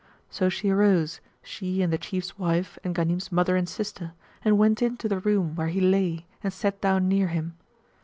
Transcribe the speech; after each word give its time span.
So 0.31 0.49
she 0.49 0.71
arose, 0.71 1.21
she 1.43 1.83
and 1.83 1.93
the 1.93 1.97
Chief's 1.99 2.35
wife 2.39 2.79
and 2.83 2.95
Ghanim's 2.95 3.31
mother 3.31 3.55
and 3.55 3.69
sister, 3.69 4.13
and 4.43 4.57
went 4.57 4.81
in 4.81 4.97
to 4.97 5.07
the 5.07 5.19
room 5.19 5.53
where 5.53 5.67
he 5.67 5.79
lay 5.79 6.25
and 6.43 6.51
sat 6.51 6.81
down 6.81 7.07
near 7.07 7.27
him. 7.27 7.53